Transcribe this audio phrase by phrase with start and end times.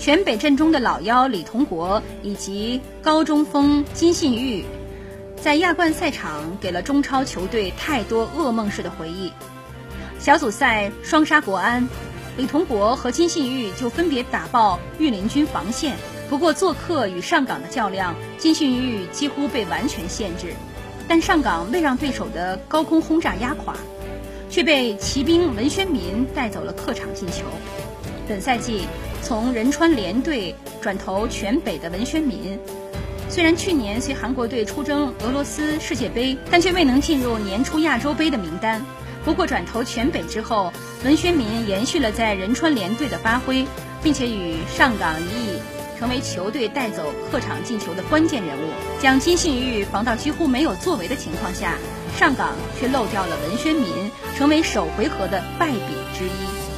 [0.00, 4.64] 全北阵中的老幺李同国以及高中锋金信玉，
[5.36, 9.30] 在亚冠赛场给了中超球队太多噩梦式的回忆。
[10.18, 11.86] 小组赛双杀国安，
[12.38, 15.94] 李同国和金信玉就分别打爆御林军防线。
[16.30, 20.54] 不过做客与上港的较量，金信玉几乎被完全限制，
[21.06, 23.76] 但上港未让对手的高空轰炸压垮，
[24.48, 27.44] 却被骑兵文宣民带走了客场进球。
[28.26, 28.86] 本赛季
[29.22, 32.58] 从仁川联队转投全北的文宣民，
[33.28, 38.82] 虽然去年随韩国队出征俄罗斯世界杯，但却未能进入年初亚洲杯的名单。
[39.24, 40.72] 不过转投全北之后，
[41.04, 43.66] 文宣民延续了在仁川联队的发挥，
[44.02, 45.58] 并且与上港一役
[45.98, 48.70] 成为球队带走客场进球的关键人物。
[49.00, 51.76] 将金信玉防到几乎没有作为的情况下，
[52.18, 55.78] 上港却漏掉了文宣民，成为首回合的败笔
[56.18, 56.69] 之一。